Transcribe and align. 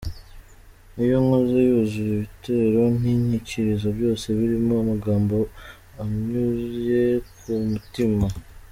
Niyo 0.93 1.17
nkoze 1.25 1.57
yuzuye, 1.69 2.11
ibitero 2.15 2.81
n’inyikirizo 3.01 3.87
byose 3.97 4.25
birimo 4.37 4.73
amagambo 4.83 5.37
amvuye 6.01 7.03
ku 7.37 7.51
mutima. 7.69 8.25